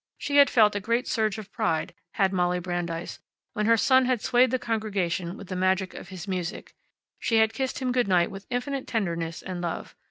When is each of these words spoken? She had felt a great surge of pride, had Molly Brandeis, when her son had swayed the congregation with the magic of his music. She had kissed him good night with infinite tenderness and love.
She 0.17 0.37
had 0.37 0.49
felt 0.49 0.73
a 0.75 0.79
great 0.79 1.07
surge 1.07 1.37
of 1.37 1.51
pride, 1.51 1.93
had 2.13 2.33
Molly 2.33 2.57
Brandeis, 2.59 3.19
when 3.53 3.67
her 3.67 3.77
son 3.77 4.07
had 4.07 4.19
swayed 4.19 4.49
the 4.49 4.57
congregation 4.57 5.37
with 5.37 5.47
the 5.47 5.55
magic 5.55 5.93
of 5.93 6.09
his 6.09 6.27
music. 6.27 6.73
She 7.19 7.37
had 7.37 7.53
kissed 7.53 7.77
him 7.77 7.91
good 7.91 8.07
night 8.07 8.31
with 8.31 8.47
infinite 8.49 8.87
tenderness 8.87 9.43
and 9.43 9.61
love. 9.61 9.93